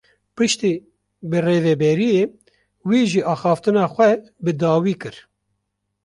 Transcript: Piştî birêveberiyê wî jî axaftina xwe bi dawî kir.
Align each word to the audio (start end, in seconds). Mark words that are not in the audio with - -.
Piştî 0.35 0.73
birêveberiyê 1.29 2.23
wî 2.89 3.01
jî 3.11 3.21
axaftina 3.33 3.85
xwe 3.93 4.09
bi 4.43 4.51
dawî 4.63 4.95
kir. 5.01 5.15